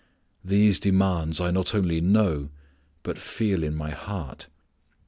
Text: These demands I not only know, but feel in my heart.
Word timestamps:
These 0.43 0.79
demands 0.79 1.39
I 1.39 1.51
not 1.51 1.75
only 1.75 2.01
know, 2.01 2.49
but 3.03 3.19
feel 3.19 3.61
in 3.63 3.75
my 3.75 3.91
heart. 3.91 4.47